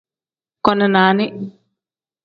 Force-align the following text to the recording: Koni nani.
Koni 0.65 0.85
nani. 0.93 1.25